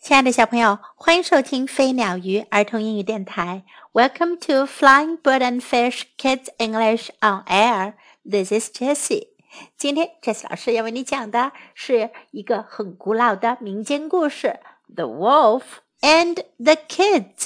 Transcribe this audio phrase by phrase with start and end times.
[0.00, 3.64] 亲爱的小朋友，欢迎收听飞鸟鱼儿童英语电台。
[3.92, 7.92] Welcome to Flying Bird and Fish Kids English on Air.
[8.24, 9.28] This is Jessie.
[9.76, 14.60] 今天 Jessie 老师要为你讲的是一个很古老的民间故事
[14.94, 15.64] 《The Wolf
[16.00, 17.36] and the Kids》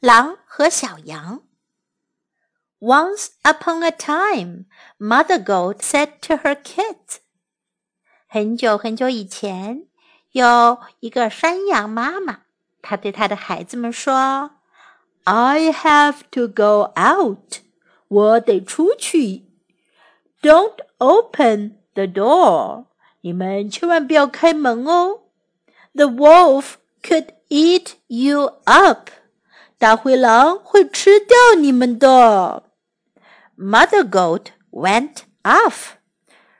[0.00, 1.42] 狼和小羊。
[2.78, 4.64] Once upon a time,
[4.98, 7.18] Mother Goat said to her kids.
[8.26, 9.89] 很久很久以前。
[10.32, 12.40] 有一个山羊妈妈，
[12.82, 14.52] 她对她的孩子们说
[15.24, 17.58] ：“I have to go out，
[18.08, 19.46] 我得出去。
[20.40, 22.86] Don't open the door，
[23.22, 25.22] 你们千万不要开门哦。
[25.94, 29.10] The wolf could eat you up，
[29.78, 32.64] 大灰狼会吃掉你们的。
[33.58, 35.96] ”Mother goat went off，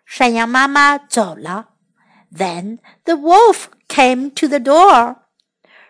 [0.04, 1.68] 山羊妈妈走了。
[2.35, 5.17] Then the wolf came to the door.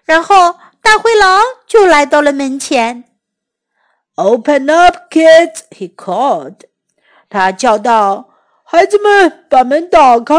[0.03, 3.05] 然后大灰狼就来到了门前。
[4.15, 5.61] Open up, kids!
[5.71, 6.61] He called.
[7.29, 8.31] 他叫道：“
[8.63, 10.35] 孩子们，把门打开。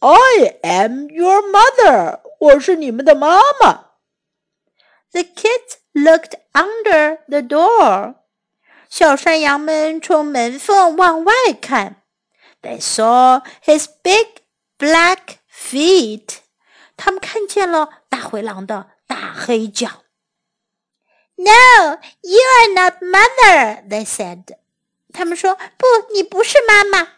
[0.00, 2.20] I am your mother.
[2.40, 3.86] 我是你们的妈妈。”
[5.12, 8.14] The kids looked under the door.
[8.88, 12.02] 小山羊们从门缝往外看。
[12.62, 14.26] They saw his big
[14.82, 16.38] black feet，
[16.96, 20.04] 他们看见了大灰狼的大黑脚。
[21.36, 24.56] No, you are not mother, they said.
[25.12, 27.08] 他们说不，你不是妈妈。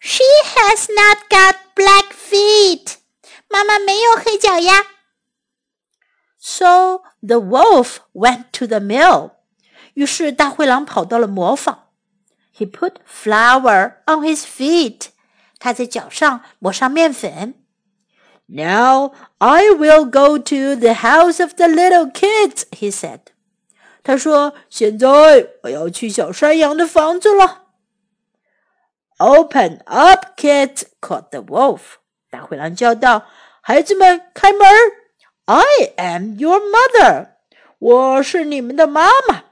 [0.00, 2.96] She has not got black feet.
[3.48, 4.86] 妈妈没有黑脚呀。
[6.38, 9.32] So the wolf went to the mill.
[9.94, 11.88] 于是大灰狼跑到了磨坊。
[12.56, 15.08] He put flour on his feet.
[15.60, 17.54] 他在脚上抹上面粉。
[18.46, 23.20] Now I will go to the house of the little kids, he said.
[24.04, 25.08] 他说：“现在
[25.62, 27.64] 我要去小山羊的房子了。”
[29.18, 30.84] Open up, kids!
[31.00, 31.96] called the wolf.
[32.30, 33.26] 大灰狼叫道：“
[33.62, 34.68] 孩子们，开门！
[35.46, 35.64] I
[35.96, 37.30] am your mother.
[37.78, 39.44] 我是你们的妈妈。”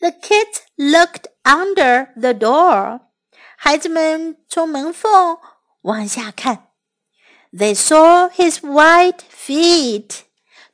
[0.00, 3.00] The kids looked under the door.
[3.56, 5.38] 孩子们从门缝
[5.82, 6.68] 往下看，
[7.52, 10.20] They saw his white feet。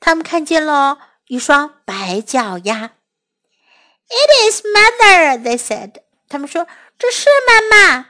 [0.01, 2.93] 他们看见了一双白脚丫。
[4.09, 6.03] It is mother, they said。
[6.29, 6.67] 他们说
[6.99, 8.07] 这是妈妈。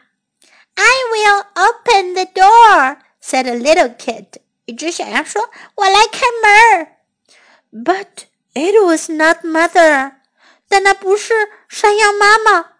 [0.74, 4.26] I will open the door, said a little kid。
[4.66, 6.96] 一只小羊说：“我来开门。”
[7.84, 10.16] But it was not mother。
[10.68, 11.34] 但那不是
[11.68, 12.72] 山羊妈妈。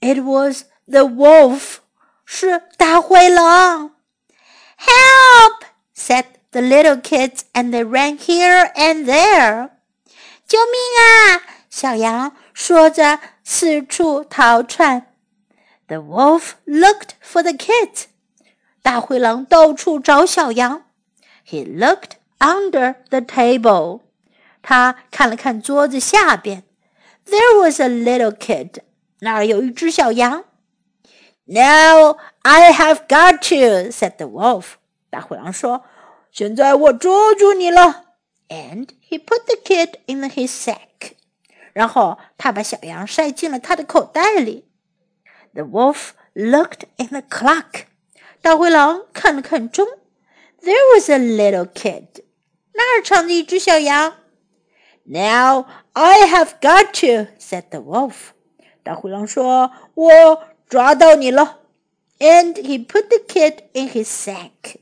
[0.00, 1.76] It was the wolf
[2.24, 3.92] 是大灰狼。
[4.78, 5.64] Help!
[5.94, 9.70] said the little kids, and they ran here and there.
[10.46, 11.42] 救命啊！
[11.70, 15.06] 小羊说着，四处逃窜。
[15.86, 18.04] The wolf looked for the kids.
[18.82, 20.84] 大灰狼到处找小羊。
[21.46, 24.00] He looked under the table.
[24.60, 26.64] 他看了看桌子下边。
[27.26, 28.80] There was a little kid.
[29.20, 30.44] 那儿有一只小羊。
[31.46, 34.74] now I have got you," said the wolf.
[35.10, 38.04] 大灰狼说：“现在我捉住你了。”
[38.48, 41.14] And he put the kid in his sack.
[41.72, 44.64] 然后他把小羊塞进了他的口袋里。
[45.54, 47.86] The wolf looked in the clock.
[48.40, 49.86] 大灰狼看了看钟。
[50.62, 52.22] There was a little kid.
[52.72, 54.14] 那儿藏着一只小羊。
[55.04, 58.30] Now I have got you," said the wolf.
[58.84, 61.60] 大灰狼说：“我。” 抓到你了！
[62.18, 64.76] And he put the kid in his sack。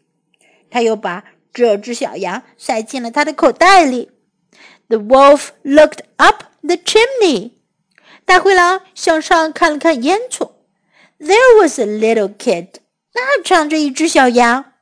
[0.70, 4.10] 他又把这只小羊塞进了他的口袋里。
[4.88, 7.52] The wolf looked up the chimney。
[8.24, 10.50] 大灰狼向上看了看烟囱。
[11.18, 12.68] There was a little kid。
[13.12, 14.72] 那藏着一只小羊。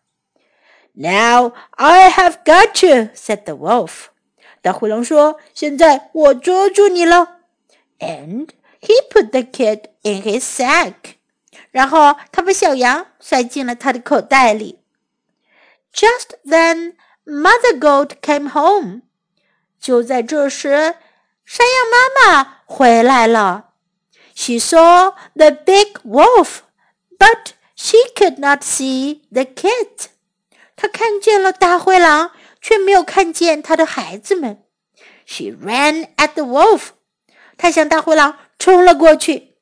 [0.92, 4.06] Now I have got you," said the wolf。
[4.60, 7.38] 大灰狼说：“现在我捉住你了。”
[8.00, 8.48] And
[8.82, 11.16] he put the kid in his sack，
[11.70, 14.80] 然后他把小羊塞进了他的口袋里。
[15.92, 16.94] Just then,
[17.24, 19.02] Mother Goat came home。
[19.80, 20.96] 就在这时，
[21.44, 23.70] 山羊妈妈回来了。
[24.34, 26.60] She saw the big wolf,
[27.18, 30.06] but she could not see the kid。
[30.76, 34.62] 她看见了大灰狼，却没有看见他的孩子们。
[35.26, 36.90] She ran at the wolf。
[37.56, 39.58] 她向大灰狼 冲了过去。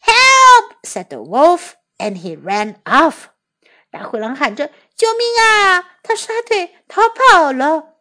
[0.00, 0.76] Help!
[0.82, 3.28] said the wolf, and he ran off.
[3.90, 5.98] 大灰狼喊着：“ 救命啊！
[6.02, 7.96] 他撒腿逃跑了。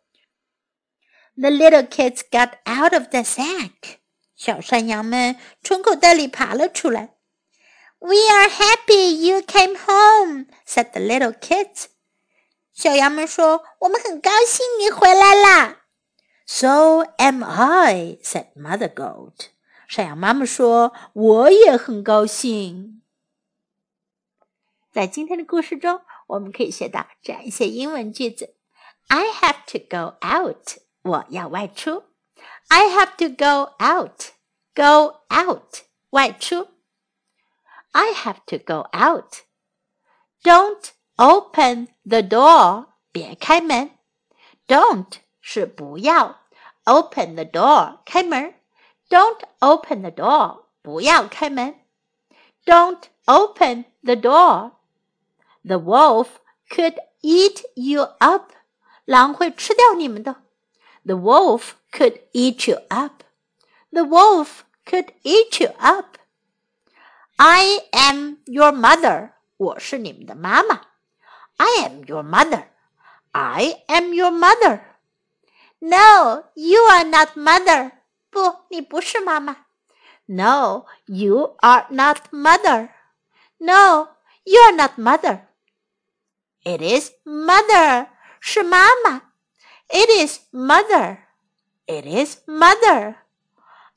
[1.36, 4.00] The little kids got out of the sack.
[4.36, 7.16] 小山羊们从口袋里爬了出来。
[8.00, 11.86] We are happy you came home," said the little kids.
[12.74, 15.82] 小羊们说：“我们很高兴你回来啦。”
[16.46, 19.48] So am I," said Mother Goat.
[19.93, 23.03] 山羊妈妈说：“我也很高兴。”
[24.91, 28.57] 在今天的故事中，我们可以学到这样一些英文句子
[29.09, 32.05] ：I have to go out，我要外出。
[32.69, 36.69] I have to go out，go out，外出。
[37.91, 39.43] I have to go out.
[40.43, 42.87] Don't open the door.
[43.13, 43.91] 别开门。
[44.67, 46.47] Don't 是不要
[46.85, 48.55] ，open the door 开门。
[49.12, 51.76] Don't open the door 不要开门。
[52.66, 54.72] Don't open the door.
[55.64, 56.40] The wolf
[56.70, 58.52] could eat you up.
[59.06, 60.44] 狼会吃掉你们的。
[61.06, 63.24] The wolf could eat you up.
[63.92, 66.18] The wolf could eat you up.
[67.38, 69.32] I am your mother.
[69.58, 70.82] 我是你们的妈妈。
[71.58, 72.66] I am your mother.
[73.32, 74.82] I am your mother.
[75.80, 77.92] No, you are not mother.
[78.32, 79.66] 不，你不是妈妈。
[80.26, 82.90] No, you are not mother.
[83.58, 84.10] No,
[84.44, 85.48] you are not mother.
[86.64, 88.10] It is mother.
[88.40, 89.22] 是妈妈。
[89.88, 91.20] It is mother.
[91.86, 93.16] It is mother.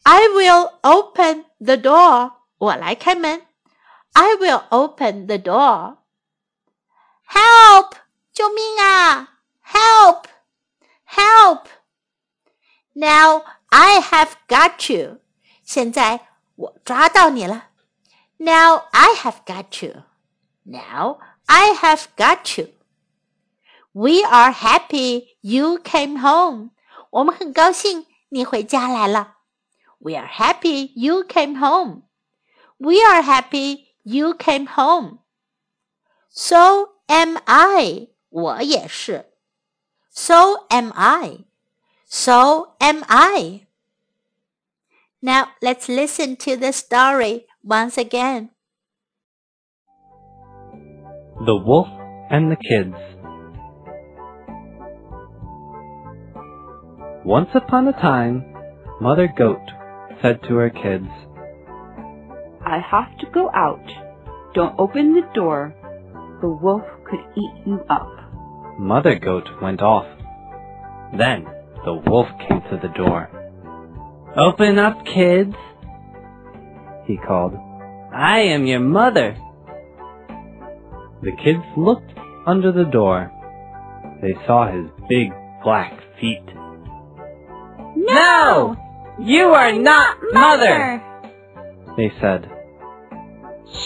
[0.04, 2.32] I will open the door.
[2.58, 3.46] 我来开门。
[4.12, 5.98] I will open the door.
[7.26, 7.92] Help！
[8.32, 9.28] 救命啊！
[9.64, 10.24] Help!
[11.06, 11.66] Help!
[12.92, 13.44] Now
[13.74, 15.20] I have got you.
[15.64, 17.66] 现在我抓到你了。
[18.36, 20.02] Now I have got you.
[20.64, 22.70] Now I have got you.
[23.92, 26.70] We are happy you came home.
[27.10, 29.36] 我们很高兴你回家来了。
[29.98, 32.02] We are happy you came home.
[32.78, 35.18] We are happy you came home.
[36.30, 38.08] So am I.
[38.28, 39.32] 我也是。
[40.10, 41.44] So am I.
[42.06, 43.63] So am I.
[45.25, 48.51] Now let's listen to the story once again.
[51.47, 51.87] The Wolf
[52.29, 52.93] and the Kids.
[57.25, 58.45] Once upon a time,
[59.01, 59.65] Mother Goat
[60.21, 61.09] said to her kids,
[62.63, 63.83] I have to go out.
[64.53, 65.73] Don't open the door.
[66.41, 68.13] The wolf could eat you up.
[68.77, 70.05] Mother Goat went off.
[71.17, 71.47] Then
[71.83, 73.34] the wolf came to the door.
[74.37, 75.55] Open up, kids,
[77.05, 77.53] he called.
[78.13, 79.37] I am your mother.
[81.21, 82.11] The kids looked
[82.45, 83.31] under the door.
[84.21, 85.31] They saw his big
[85.63, 86.43] black feet.
[87.95, 88.75] No!
[89.19, 91.01] You are not mother!
[91.95, 92.51] They said.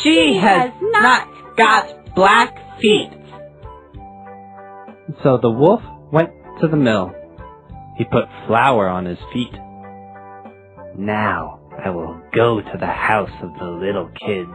[0.02, 3.12] She has not got black feet.
[5.22, 5.82] So the wolf
[6.12, 6.32] went
[6.62, 7.14] to the mill.
[7.98, 9.54] He put flour on his feet.
[11.00, 14.52] Now I will go to the house of the little kids,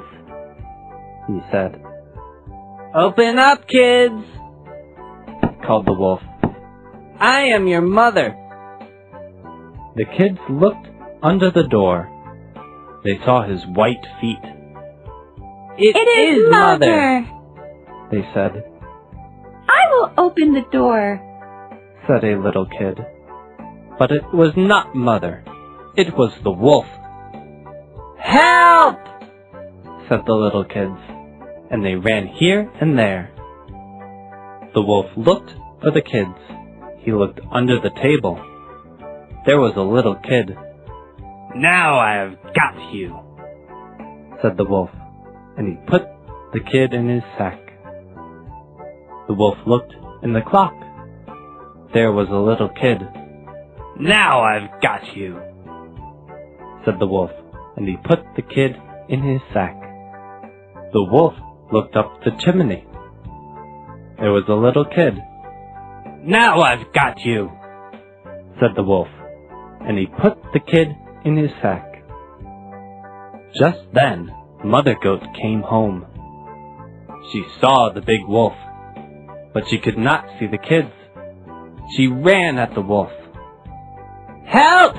[1.26, 1.82] he said.
[2.94, 4.22] Open up, kids,
[5.66, 6.20] called the wolf.
[7.18, 8.36] I am your mother.
[9.96, 10.86] The kids looked
[11.22, 12.10] under the door.
[13.04, 14.44] They saw his white feet.
[15.78, 18.64] it is, is mother, mother, they said.
[19.66, 21.22] I will open the door,
[22.06, 22.98] said a little kid.
[23.98, 25.42] But it was not mother.
[25.96, 26.86] It was the wolf.
[28.18, 28.98] Help!
[30.08, 30.98] said the little kids,
[31.70, 33.30] and they ran here and there.
[34.74, 36.36] The wolf looked for the kids.
[36.98, 38.36] He looked under the table.
[39.46, 40.56] There was a little kid.
[41.54, 43.18] Now I have got you,
[44.42, 44.90] said the wolf
[45.56, 46.02] and he put
[46.52, 47.60] the kid in his sack.
[49.26, 50.74] The wolf looked in the clock.
[51.92, 53.00] There was a little kid.
[53.98, 55.40] Now I've got you,
[56.84, 57.30] said the wolf,
[57.76, 58.76] and he put the kid
[59.08, 59.74] in his sack.
[60.92, 61.34] The wolf
[61.72, 62.86] looked up the chimney.
[64.18, 65.14] There was a little kid.
[66.22, 67.50] Now I've got you,
[68.60, 69.08] said the wolf,
[69.80, 70.88] and he put the kid
[71.24, 72.02] in his sack.
[73.58, 74.30] Just then,
[74.64, 76.06] Mother Goat came home.
[77.32, 78.54] She saw the big wolf,
[79.52, 80.90] but she could not see the kids.
[81.96, 83.12] She ran at the wolf.
[84.46, 84.96] Help!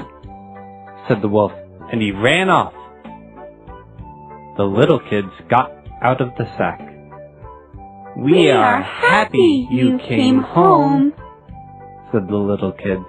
[1.08, 1.51] said the wolf,
[1.92, 2.73] and he ran off.
[4.57, 5.71] The little kids got
[6.02, 6.80] out of the sack.
[8.16, 11.12] We are happy you came home,
[12.12, 13.07] said the little kids.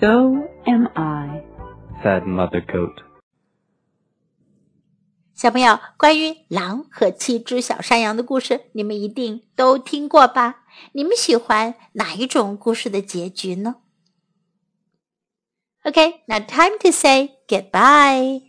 [0.00, 1.42] So am I.
[2.02, 3.02] said Mother Goat.
[5.34, 10.62] 小朋友，关于狼和七只小山羊的故事，你们一定都听过吧？
[10.92, 13.76] 你们喜欢哪一种故事的结局呢
[15.87, 18.46] ？Okay, now time to say goodbye.